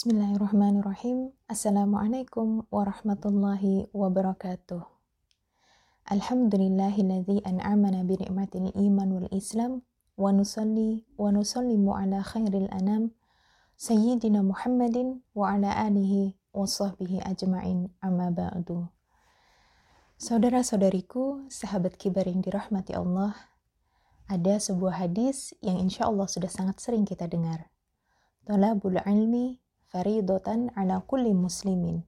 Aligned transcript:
Bismillahirrahmanirrahim. 0.00 1.28
Assalamualaikum 1.44 2.64
warahmatullahi 2.72 3.92
wabarakatuh. 3.92 4.80
Alhamdulillahilladzi 6.08 7.44
an'amana 7.44 8.00
bi 8.08 8.16
ni'matil 8.16 8.72
iman 8.80 9.08
wal 9.12 9.28
islam 9.28 9.84
wa 10.16 10.32
nusalli 10.32 11.04
wa 11.20 11.28
nusallimu 11.28 11.92
ala 11.92 12.24
khairil 12.24 12.72
anam 12.72 13.12
sayyidina 13.76 14.40
Muhammadin 14.40 15.20
wa 15.36 15.52
ala 15.52 15.68
alihi 15.68 16.32
wa 16.56 16.64
sahbihi 16.64 17.20
ajma'in 17.20 17.92
amma 18.00 18.32
ba'du. 18.32 18.88
Saudara-saudariku, 20.16 21.44
sahabat 21.52 22.00
kibar 22.00 22.24
yang 22.24 22.40
dirahmati 22.40 22.96
Allah, 22.96 23.36
ada 24.32 24.56
sebuah 24.56 24.96
hadis 24.96 25.52
yang 25.60 25.76
insya 25.76 26.08
Allah 26.08 26.24
sudah 26.24 26.48
sangat 26.48 26.80
sering 26.80 27.04
kita 27.04 27.28
dengar. 27.28 27.68
Talabul 28.48 28.96
ilmi 29.04 29.60
faridotan 29.90 30.70
ala 30.78 31.02
kulli 31.02 31.34
muslimin. 31.34 32.06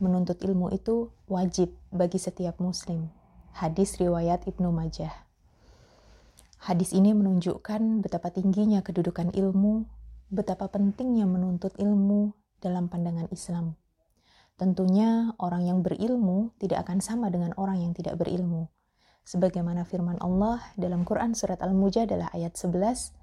Menuntut 0.00 0.40
ilmu 0.40 0.72
itu 0.72 1.12
wajib 1.28 1.76
bagi 1.92 2.16
setiap 2.16 2.56
muslim. 2.58 3.12
Hadis 3.52 4.00
riwayat 4.00 4.48
Ibnu 4.48 4.72
Majah. 4.72 5.12
Hadis 6.64 6.96
ini 6.96 7.12
menunjukkan 7.12 8.00
betapa 8.00 8.32
tingginya 8.32 8.80
kedudukan 8.80 9.28
ilmu, 9.36 9.84
betapa 10.32 10.72
pentingnya 10.72 11.28
menuntut 11.28 11.76
ilmu 11.76 12.32
dalam 12.64 12.88
pandangan 12.88 13.28
Islam. 13.28 13.76
Tentunya 14.56 15.36
orang 15.36 15.68
yang 15.68 15.78
berilmu 15.84 16.56
tidak 16.56 16.88
akan 16.88 17.04
sama 17.04 17.28
dengan 17.28 17.52
orang 17.60 17.82
yang 17.84 17.92
tidak 17.92 18.16
berilmu. 18.16 18.72
Sebagaimana 19.28 19.84
firman 19.84 20.16
Allah 20.24 20.64
dalam 20.80 21.04
Quran 21.04 21.36
surat 21.36 21.60
Al-Mujadalah 21.60 22.32
ayat 22.32 22.56
11, 22.56 23.21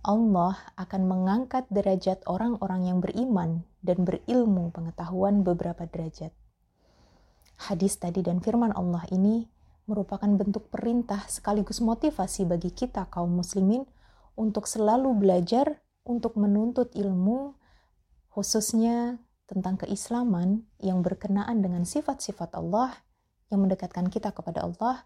Allah 0.00 0.56
akan 0.80 1.02
mengangkat 1.04 1.68
derajat 1.68 2.24
orang-orang 2.24 2.88
yang 2.88 2.98
beriman 3.04 3.68
dan 3.84 4.08
berilmu 4.08 4.72
pengetahuan 4.72 5.44
beberapa 5.44 5.84
derajat. 5.84 6.32
Hadis 7.68 8.00
tadi 8.00 8.24
dan 8.24 8.40
firman 8.40 8.72
Allah 8.72 9.04
ini 9.12 9.44
merupakan 9.84 10.30
bentuk 10.32 10.72
perintah 10.72 11.28
sekaligus 11.28 11.84
motivasi 11.84 12.48
bagi 12.48 12.72
kita 12.72 13.12
kaum 13.12 13.44
muslimin 13.44 13.84
untuk 14.40 14.64
selalu 14.64 15.12
belajar 15.20 15.84
untuk 16.08 16.40
menuntut 16.40 16.88
ilmu 16.96 17.52
khususnya 18.32 19.20
tentang 19.44 19.76
keislaman 19.84 20.64
yang 20.80 21.04
berkenaan 21.04 21.60
dengan 21.60 21.84
sifat-sifat 21.84 22.56
Allah 22.56 22.94
yang 23.52 23.66
mendekatkan 23.66 24.08
kita 24.08 24.30
kepada 24.30 24.62
Allah 24.64 25.04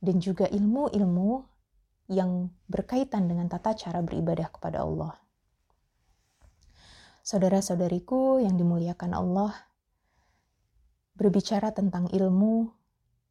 dan 0.00 0.22
juga 0.22 0.46
ilmu-ilmu 0.48 1.49
yang 2.10 2.50
berkaitan 2.66 3.30
dengan 3.30 3.46
tata 3.46 3.70
cara 3.78 4.02
beribadah 4.02 4.50
kepada 4.50 4.82
Allah. 4.82 5.14
Saudara-saudariku 7.22 8.42
yang 8.42 8.58
dimuliakan 8.58 9.14
Allah, 9.14 9.54
berbicara 11.14 11.70
tentang 11.70 12.10
ilmu, 12.10 12.74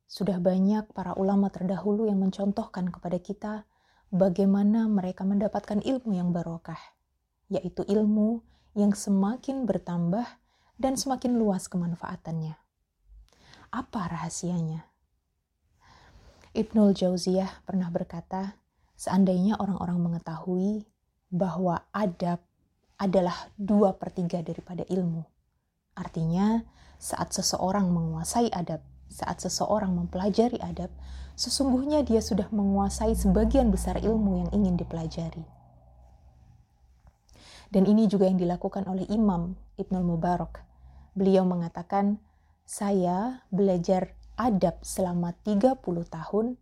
sudah 0.08 0.40
banyak 0.40 0.88
para 0.96 1.12
ulama 1.20 1.52
terdahulu 1.52 2.08
yang 2.08 2.24
mencontohkan 2.24 2.88
kepada 2.88 3.20
kita 3.20 3.54
bagaimana 4.10 4.88
mereka 4.88 5.28
mendapatkan 5.28 5.84
ilmu 5.84 6.16
yang 6.16 6.32
barokah, 6.32 6.80
yaitu 7.52 7.84
ilmu 7.84 8.40
yang 8.80 8.96
semakin 8.96 9.68
bertambah 9.68 10.26
dan 10.80 10.96
semakin 10.96 11.36
luas 11.36 11.68
kemanfaatannya. 11.68 12.56
Apa 13.70 14.02
rahasianya? 14.08 14.88
Ibnul 16.56 16.98
Jauziyah 16.98 17.68
pernah 17.68 17.94
berkata, 17.94 18.58
Seandainya 19.00 19.56
orang-orang 19.56 19.96
mengetahui 20.12 20.84
bahwa 21.32 21.88
adab 21.96 22.44
adalah 23.00 23.48
dua 23.56 23.96
per 23.96 24.12
tiga 24.12 24.44
daripada 24.44 24.84
ilmu. 24.92 25.24
Artinya, 25.96 26.68
saat 27.00 27.32
seseorang 27.32 27.88
menguasai 27.96 28.52
adab, 28.52 28.84
saat 29.08 29.40
seseorang 29.40 29.96
mempelajari 29.96 30.60
adab, 30.60 30.92
sesungguhnya 31.40 32.04
dia 32.04 32.20
sudah 32.20 32.52
menguasai 32.52 33.16
sebagian 33.16 33.72
besar 33.72 34.04
ilmu 34.04 34.44
yang 34.44 34.50
ingin 34.52 34.76
dipelajari. 34.76 35.48
Dan 37.72 37.88
ini 37.88 38.12
juga 38.12 38.28
yang 38.28 38.36
dilakukan 38.36 38.84
oleh 38.84 39.08
Imam 39.08 39.56
Ibnul 39.80 40.04
Mubarak. 40.04 40.60
Beliau 41.16 41.48
mengatakan, 41.48 42.20
saya 42.68 43.48
belajar 43.48 44.12
adab 44.36 44.84
selama 44.84 45.32
30 45.48 45.80
tahun 46.12 46.60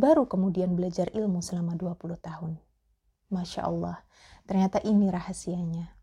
baru 0.00 0.24
kemudian 0.24 0.72
belajar 0.72 1.12
ilmu 1.12 1.44
selama 1.44 1.76
20 1.76 2.16
tahun. 2.16 2.56
Masya 3.30 3.68
Allah, 3.68 4.02
ternyata 4.48 4.80
ini 4.82 5.12
rahasianya. 5.12 5.94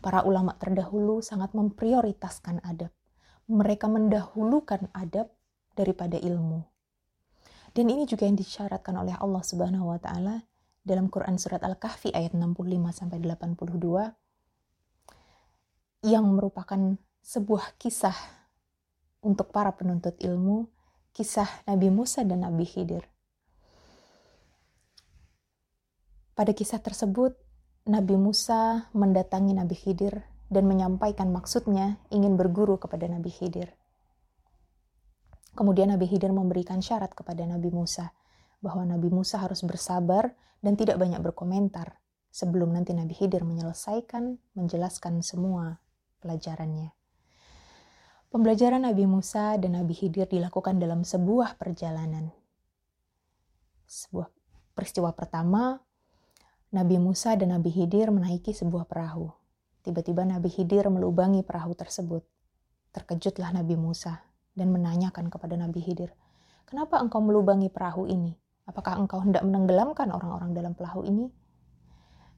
Para 0.00 0.24
ulama 0.24 0.56
terdahulu 0.56 1.20
sangat 1.20 1.52
memprioritaskan 1.52 2.64
adab. 2.64 2.88
Mereka 3.50 3.90
mendahulukan 3.90 4.88
adab 4.96 5.28
daripada 5.76 6.16
ilmu. 6.16 6.64
Dan 7.74 7.90
ini 7.90 8.06
juga 8.06 8.24
yang 8.24 8.38
disyaratkan 8.38 8.96
oleh 8.96 9.18
Allah 9.18 9.42
Subhanahu 9.42 9.92
wa 9.92 9.98
taala 9.98 10.46
dalam 10.80 11.10
Quran 11.10 11.36
surat 11.36 11.60
Al-Kahfi 11.60 12.14
ayat 12.14 12.32
65 12.32 12.56
sampai 12.94 13.18
82 13.20 16.08
yang 16.08 16.24
merupakan 16.32 16.96
sebuah 17.20 17.76
kisah 17.76 18.16
untuk 19.20 19.52
para 19.52 19.76
penuntut 19.76 20.16
ilmu, 20.16 20.72
kisah 21.12 21.68
Nabi 21.68 21.92
Musa 21.92 22.24
dan 22.24 22.48
Nabi 22.48 22.64
Khidir. 22.64 23.09
Pada 26.40 26.56
kisah 26.56 26.80
tersebut, 26.80 27.36
Nabi 27.84 28.16
Musa 28.16 28.88
mendatangi 28.96 29.52
Nabi 29.52 29.76
Khidir 29.76 30.24
dan 30.48 30.64
menyampaikan 30.64 31.28
maksudnya 31.28 32.00
ingin 32.08 32.40
berguru 32.40 32.80
kepada 32.80 33.04
Nabi 33.04 33.28
Khidir. 33.28 33.68
Kemudian 35.52 35.92
Nabi 35.92 36.08
Khidir 36.08 36.32
memberikan 36.32 36.80
syarat 36.80 37.12
kepada 37.12 37.44
Nabi 37.44 37.68
Musa 37.68 38.16
bahwa 38.64 38.88
Nabi 38.88 39.12
Musa 39.12 39.36
harus 39.36 39.60
bersabar 39.60 40.32
dan 40.64 40.80
tidak 40.80 40.96
banyak 40.96 41.20
berkomentar 41.20 42.00
sebelum 42.32 42.72
nanti 42.72 42.96
Nabi 42.96 43.12
Khidir 43.12 43.44
menyelesaikan 43.44 44.40
menjelaskan 44.56 45.20
semua 45.20 45.76
pelajarannya. 46.24 46.88
Pembelajaran 48.32 48.88
Nabi 48.88 49.04
Musa 49.04 49.60
dan 49.60 49.76
Nabi 49.76 49.92
Khidir 49.92 50.24
dilakukan 50.24 50.80
dalam 50.80 51.04
sebuah 51.04 51.60
perjalanan. 51.60 52.32
Sebuah 53.84 54.32
peristiwa 54.72 55.12
pertama 55.12 55.89
Nabi 56.70 57.02
Musa 57.02 57.34
dan 57.34 57.50
Nabi 57.50 57.66
Hidir 57.66 58.14
menaiki 58.14 58.54
sebuah 58.54 58.86
perahu. 58.86 59.26
Tiba-tiba 59.82 60.22
Nabi 60.22 60.46
Hidir 60.46 60.86
melubangi 60.86 61.42
perahu 61.42 61.74
tersebut. 61.74 62.22
Terkejutlah 62.94 63.50
Nabi 63.50 63.74
Musa 63.74 64.22
dan 64.54 64.70
menanyakan 64.70 65.34
kepada 65.34 65.58
Nabi 65.58 65.82
Hidir, 65.82 66.14
"Kenapa 66.70 67.02
engkau 67.02 67.18
melubangi 67.18 67.66
perahu 67.74 68.06
ini? 68.06 68.38
Apakah 68.70 69.02
engkau 69.02 69.18
hendak 69.18 69.42
menenggelamkan 69.42 70.14
orang-orang 70.14 70.54
dalam 70.54 70.78
perahu 70.78 71.02
ini?" 71.02 71.26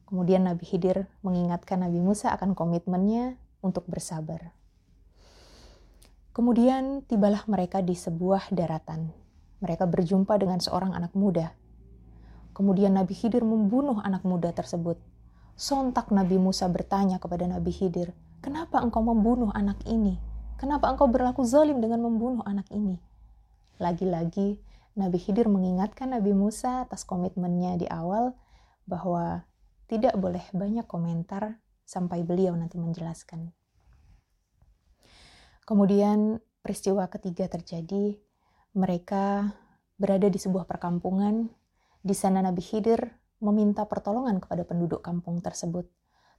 Kemudian 0.08 0.48
Nabi 0.48 0.64
Hidir 0.64 1.12
mengingatkan 1.20 1.84
Nabi 1.84 2.00
Musa 2.00 2.32
akan 2.32 2.56
komitmennya 2.56 3.36
untuk 3.60 3.84
bersabar. 3.84 4.56
Kemudian 6.32 7.04
tibalah 7.04 7.44
mereka 7.44 7.84
di 7.84 7.92
sebuah 7.92 8.48
daratan. 8.48 9.12
Mereka 9.60 9.84
berjumpa 9.84 10.40
dengan 10.40 10.56
seorang 10.56 10.96
anak 10.96 11.12
muda 11.12 11.52
Kemudian 12.52 12.92
Nabi 12.96 13.16
Khidir 13.16 13.44
membunuh 13.44 14.00
anak 14.04 14.24
muda 14.28 14.52
tersebut. 14.52 15.00
Sontak 15.56 16.12
Nabi 16.12 16.36
Musa 16.36 16.68
bertanya 16.68 17.16
kepada 17.16 17.48
Nabi 17.48 17.72
Khidir, 17.72 18.12
"Kenapa 18.44 18.80
engkau 18.80 19.00
membunuh 19.00 19.52
anak 19.56 19.80
ini? 19.88 20.20
Kenapa 20.60 20.92
engkau 20.92 21.08
berlaku 21.08 21.44
zalim 21.44 21.80
dengan 21.80 22.04
membunuh 22.04 22.44
anak 22.44 22.68
ini?" 22.72 23.00
Lagi-lagi 23.80 24.60
Nabi 24.92 25.16
Khidir 25.16 25.48
mengingatkan 25.48 26.12
Nabi 26.12 26.36
Musa 26.36 26.84
atas 26.84 27.08
komitmennya 27.08 27.80
di 27.80 27.86
awal 27.88 28.36
bahwa 28.84 29.48
tidak 29.88 30.12
boleh 30.20 30.44
banyak 30.52 30.84
komentar 30.84 31.56
sampai 31.88 32.24
beliau 32.24 32.52
nanti 32.52 32.76
menjelaskan. 32.76 33.52
Kemudian 35.64 36.40
peristiwa 36.60 37.08
ketiga 37.08 37.48
terjadi, 37.48 38.18
mereka 38.76 39.52
berada 39.96 40.26
di 40.28 40.36
sebuah 40.40 40.64
perkampungan 40.64 41.48
di 42.02 42.14
sana 42.18 42.42
Nabi 42.42 42.58
Khidir 42.58 42.98
meminta 43.38 43.86
pertolongan 43.86 44.42
kepada 44.42 44.66
penduduk 44.66 45.02
kampung 45.06 45.38
tersebut, 45.38 45.86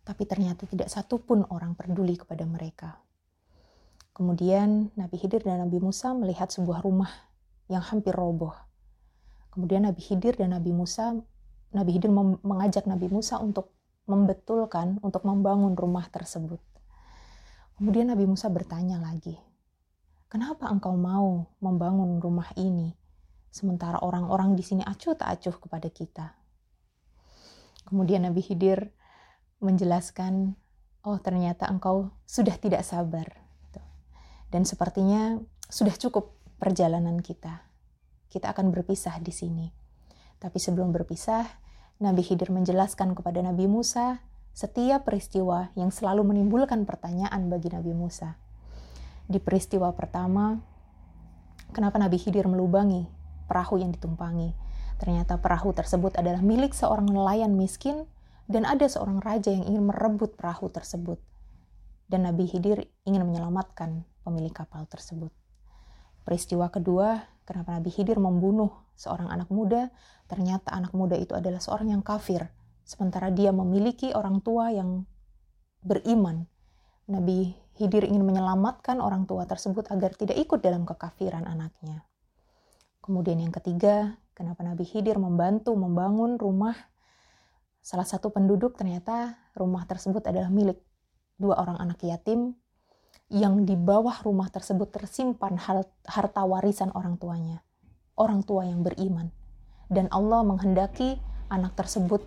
tapi 0.04 0.27
ternyata 0.27 0.68
tidak 0.68 0.92
satu 0.92 1.24
pun 1.24 1.48
orang 1.48 1.75
peduli 1.75 2.19
kepada 2.19 2.44
mereka. 2.44 3.00
Kemudian 4.12 4.92
Nabi 5.00 5.15
Khidir 5.18 5.42
dan 5.42 5.63
Nabi 5.63 5.80
Musa 5.80 6.12
melihat 6.12 6.51
sebuah 6.51 6.83
rumah 6.83 7.10
yang 7.71 7.81
hampir 7.81 8.12
roboh. 8.12 8.54
Kemudian 9.56 9.88
Nabi 9.88 10.04
Khidir 10.04 10.36
dan 10.36 10.51
Nabi 10.51 10.75
Musa, 10.75 11.15
Nabi 11.74 11.89
Khidir 11.95 12.12
mengajak 12.44 12.83
Nabi 12.86 13.07
Musa 13.10 13.39
untuk 13.39 13.71
membetulkan, 14.04 15.00
untuk 15.00 15.24
membangun 15.24 15.74
rumah 15.80 16.06
tersebut. 16.12 16.60
Kemudian 17.80 18.12
Nabi 18.12 18.27
Musa 18.27 18.51
bertanya 18.51 19.00
lagi, 19.00 19.39
"Kenapa 20.27 20.68
engkau 20.68 20.94
mau 20.94 21.48
membangun 21.63 22.19
rumah 22.19 22.51
ini?" 22.60 22.94
Sementara 23.53 24.01
orang-orang 24.01 24.57
di 24.57 24.65
sini 24.65 24.81
acuh 24.81 25.13
tak 25.13 25.29
acuh 25.38 25.61
kepada 25.61 25.85
kita. 25.94 26.33
Kemudian 27.85 28.25
Nabi 28.25 28.41
Khidir 28.41 28.89
menjelaskan 29.61 30.57
oh 31.05 31.21
ternyata 31.21 31.69
engkau 31.69 32.09
sudah 32.25 32.57
tidak 32.57 32.81
sabar. 32.81 33.29
Gitu. 33.69 33.81
Dan 34.50 34.65
sepertinya 34.65 35.38
sudah 35.69 35.94
cukup 35.94 36.33
perjalanan 36.57 37.21
kita. 37.21 37.61
Kita 38.25 38.50
akan 38.57 38.73
berpisah 38.73 39.21
di 39.21 39.29
sini. 39.29 39.69
Tapi 40.41 40.57
sebelum 40.57 40.89
berpisah, 40.89 41.45
Nabi 42.01 42.25
Khidir 42.25 42.50
menjelaskan 42.50 43.13
kepada 43.13 43.45
Nabi 43.45 43.69
Musa 43.69 44.17
setiap 44.57 45.05
peristiwa 45.05 45.69
yang 45.77 45.94
selalu 45.94 46.25
menimbulkan 46.25 46.89
pertanyaan 46.89 47.53
bagi 47.53 47.69
Nabi 47.69 47.94
Musa. 47.94 48.33
Di 49.29 49.38
peristiwa 49.38 49.94
pertama, 49.94 50.57
kenapa 51.69 52.01
Nabi 52.01 52.17
Khidir 52.17 52.50
melubangi 52.50 53.12
perahu 53.49 53.79
yang 53.81 53.91
ditumpangi? 53.91 54.53
Ternyata 55.01 55.41
perahu 55.41 55.75
tersebut 55.75 56.15
adalah 56.15 56.39
milik 56.39 56.71
seorang 56.71 57.09
nelayan 57.09 57.57
miskin 57.59 58.07
dan 58.47 58.67
ada 58.67 58.87
seorang 58.87 59.23
raja 59.23 59.51
yang 59.51 59.65
ingin 59.67 59.89
merebut 59.89 60.35
perahu 60.35 60.71
tersebut. 60.71 61.19
Dan 62.07 62.27
Nabi 62.27 62.47
Khidir 62.47 62.87
ingin 63.07 63.23
menyelamatkan 63.25 64.03
pemilik 64.23 64.53
kapal 64.53 64.87
tersebut. 64.87 65.31
Peristiwa 66.23 66.71
kedua, 66.71 67.19
kenapa 67.43 67.75
Nabi 67.75 67.91
Khidir 67.91 68.19
membunuh 68.19 68.71
seorang 68.95 69.27
anak 69.27 69.51
muda, 69.51 69.91
ternyata 70.31 70.71
anak 70.71 70.95
muda 70.95 71.19
itu 71.19 71.35
adalah 71.35 71.59
seorang 71.59 71.91
yang 71.91 72.03
kafir, 72.05 72.47
sementara 72.87 73.27
dia 73.33 73.51
memiliki 73.51 74.15
orang 74.15 74.39
tua 74.39 74.71
yang 74.71 75.03
beriman. 75.83 76.47
Nabi 77.11 77.51
Khidir 77.75 78.07
ingin 78.07 78.23
menyelamatkan 78.23 79.03
orang 79.03 79.27
tua 79.27 79.43
tersebut 79.43 79.91
agar 79.91 80.15
tidak 80.15 80.39
ikut 80.39 80.63
dalam 80.63 80.87
kekafiran 80.87 81.43
anaknya. 81.43 82.07
Kemudian 83.03 83.35
yang 83.44 83.51
ketiga, 83.51 84.15
kenapa 84.31 84.63
Nabi 84.63 84.88
Khidir 84.88 85.19
membantu 85.19 85.75
membangun 85.75 86.39
rumah 86.39 86.73
salah 87.83 88.07
satu 88.07 88.31
penduduk 88.31 88.79
ternyata 88.79 89.35
rumah 89.59 89.83
tersebut 89.83 90.23
adalah 90.23 90.47
milik 90.47 90.79
dua 91.35 91.59
orang 91.59 91.83
anak 91.83 92.00
yatim 92.07 92.55
yang 93.27 93.67
di 93.67 93.75
bawah 93.75 94.23
rumah 94.23 94.47
tersebut 94.47 94.88
tersimpan 94.95 95.59
harta 96.07 96.41
warisan 96.47 96.95
orang 96.95 97.19
tuanya. 97.19 97.59
Orang 98.15 98.47
tua 98.47 98.63
yang 98.63 98.85
beriman. 98.88 99.35
Dan 99.91 100.07
Allah 100.13 100.45
menghendaki 100.47 101.19
anak 101.51 101.75
tersebut 101.75 102.23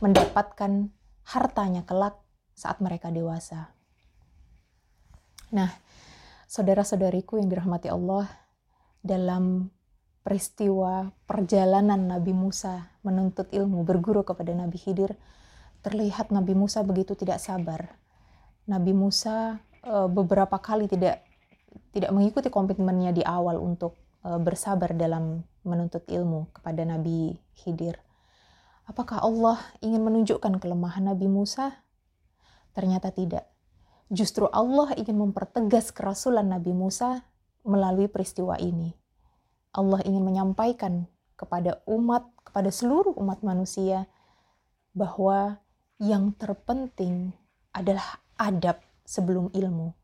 mendapatkan 0.00 0.88
hartanya 1.28 1.84
kelak 1.84 2.16
saat 2.56 2.80
mereka 2.80 3.12
dewasa. 3.12 3.76
Nah, 5.52 5.68
saudara-saudariku 6.48 7.36
yang 7.36 7.50
dirahmati 7.52 7.90
Allah, 7.92 8.30
dalam 9.02 9.70
peristiwa 10.28 11.08
perjalanan 11.24 12.04
Nabi 12.04 12.36
Musa 12.36 12.92
menuntut 13.00 13.48
ilmu 13.48 13.80
berguru 13.80 14.28
kepada 14.28 14.52
Nabi 14.52 14.76
Khidir, 14.76 15.16
terlihat 15.80 16.28
Nabi 16.28 16.52
Musa 16.52 16.84
begitu 16.84 17.16
tidak 17.16 17.40
sabar. 17.40 17.96
Nabi 18.68 18.92
Musa 18.92 19.56
e, 19.80 20.04
beberapa 20.12 20.60
kali 20.60 20.84
tidak 20.84 21.24
tidak 21.96 22.12
mengikuti 22.12 22.52
komitmennya 22.52 23.16
di 23.16 23.24
awal 23.24 23.56
untuk 23.56 23.96
e, 24.20 24.28
bersabar 24.36 24.92
dalam 24.92 25.48
menuntut 25.64 26.04
ilmu 26.04 26.52
kepada 26.52 26.84
Nabi 26.84 27.32
Khidir. 27.56 27.96
Apakah 28.84 29.24
Allah 29.24 29.56
ingin 29.80 30.04
menunjukkan 30.04 30.60
kelemahan 30.60 31.08
Nabi 31.08 31.24
Musa? 31.24 31.72
Ternyata 32.76 33.16
tidak. 33.16 33.48
Justru 34.12 34.44
Allah 34.52 34.92
ingin 34.92 35.16
mempertegas 35.16 35.88
kerasulan 35.88 36.52
Nabi 36.52 36.76
Musa 36.76 37.24
melalui 37.64 38.12
peristiwa 38.12 38.60
ini. 38.60 38.97
Allah 39.78 40.02
ingin 40.02 40.26
menyampaikan 40.26 41.06
kepada 41.38 41.78
umat, 41.86 42.26
kepada 42.42 42.74
seluruh 42.74 43.14
umat 43.14 43.46
manusia, 43.46 44.10
bahwa 44.90 45.62
yang 46.02 46.34
terpenting 46.34 47.30
adalah 47.70 48.18
adab 48.34 48.82
sebelum 49.06 49.54
ilmu. 49.54 49.94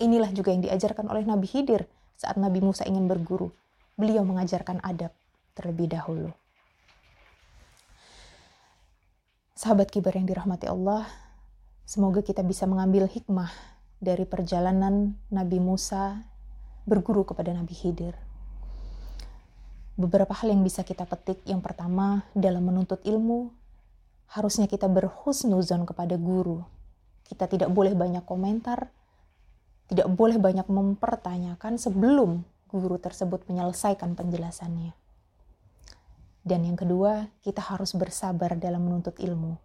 Inilah 0.00 0.32
juga 0.32 0.56
yang 0.56 0.64
diajarkan 0.64 1.12
oleh 1.12 1.28
Nabi 1.28 1.44
Khidir 1.44 1.84
saat 2.16 2.40
Nabi 2.40 2.64
Musa 2.64 2.88
ingin 2.88 3.04
berguru. 3.04 3.52
Beliau 3.94 4.24
mengajarkan 4.24 4.80
adab 4.80 5.12
terlebih 5.52 5.92
dahulu. 5.92 6.32
Sahabat 9.54 9.92
kibar 9.92 10.18
yang 10.18 10.26
dirahmati 10.26 10.66
Allah, 10.66 11.06
semoga 11.86 12.24
kita 12.24 12.42
bisa 12.42 12.66
mengambil 12.66 13.06
hikmah 13.06 13.52
dari 14.02 14.26
perjalanan 14.26 15.14
Nabi 15.30 15.62
Musa 15.62 16.26
berguru 16.84 17.22
kepada 17.22 17.54
Nabi 17.54 17.72
Khidir 17.72 18.33
beberapa 19.94 20.34
hal 20.34 20.50
yang 20.50 20.62
bisa 20.66 20.82
kita 20.82 21.06
petik. 21.06 21.42
Yang 21.46 21.62
pertama, 21.70 22.26
dalam 22.34 22.66
menuntut 22.66 23.02
ilmu, 23.06 23.50
harusnya 24.34 24.66
kita 24.66 24.90
berhusnuzon 24.90 25.86
kepada 25.86 26.18
guru. 26.18 26.62
Kita 27.24 27.46
tidak 27.46 27.70
boleh 27.70 27.94
banyak 27.96 28.26
komentar, 28.26 28.90
tidak 29.88 30.10
boleh 30.12 30.36
banyak 30.36 30.66
mempertanyakan 30.66 31.78
sebelum 31.78 32.44
guru 32.68 32.96
tersebut 32.98 33.46
menyelesaikan 33.46 34.18
penjelasannya. 34.18 34.92
Dan 36.44 36.60
yang 36.68 36.76
kedua, 36.76 37.32
kita 37.40 37.64
harus 37.64 37.96
bersabar 37.96 38.52
dalam 38.60 38.84
menuntut 38.84 39.16
ilmu. 39.16 39.56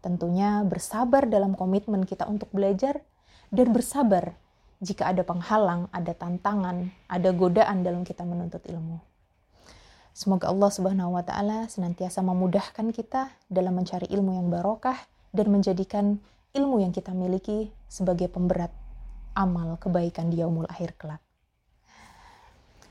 Tentunya 0.00 0.64
bersabar 0.64 1.28
dalam 1.28 1.52
komitmen 1.58 2.06
kita 2.08 2.24
untuk 2.24 2.48
belajar 2.54 3.04
dan 3.52 3.74
bersabar 3.74 4.38
jika 4.80 5.12
ada 5.12 5.24
penghalang, 5.24 5.88
ada 5.92 6.12
tantangan, 6.12 6.88
ada 7.08 7.30
godaan 7.32 7.84
dalam 7.84 8.04
kita 8.04 8.24
menuntut 8.24 8.64
ilmu. 8.68 9.15
Semoga 10.16 10.48
Allah 10.48 10.72
Subhanahu 10.72 11.12
wa 11.12 11.20
taala 11.20 11.68
senantiasa 11.68 12.24
memudahkan 12.24 12.88
kita 12.88 13.36
dalam 13.52 13.76
mencari 13.76 14.08
ilmu 14.08 14.32
yang 14.32 14.48
barokah 14.48 14.96
dan 15.36 15.52
menjadikan 15.52 16.16
ilmu 16.56 16.80
yang 16.80 16.88
kita 16.88 17.12
miliki 17.12 17.68
sebagai 17.84 18.32
pemberat 18.32 18.72
amal 19.36 19.76
kebaikan 19.76 20.32
di 20.32 20.40
yaumul 20.40 20.64
akhir 20.72 20.96
kelak. 20.96 21.20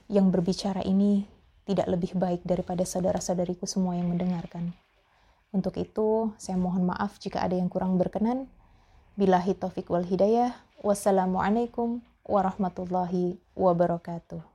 Yang 0.05 0.37
berbicara 0.37 0.85
ini 0.85 1.25
tidak 1.65 1.89
lebih 1.89 2.13
baik 2.13 2.45
daripada 2.45 2.85
saudara-saudariku 2.85 3.65
semua 3.65 3.97
yang 3.97 4.13
mendengarkan. 4.13 4.77
Untuk 5.49 5.81
itu, 5.81 6.29
saya 6.37 6.61
mohon 6.61 6.85
maaf 6.85 7.17
jika 7.17 7.41
ada 7.41 7.57
yang 7.57 7.73
kurang 7.73 7.97
berkenan. 7.97 8.45
Bilahi 9.17 9.57
taufik 9.57 9.89
wal 9.89 10.05
hidayah. 10.05 10.53
Wassalamualaikum 10.85 12.05
warahmatullahi 12.21 13.41
wabarakatuh. 13.57 14.54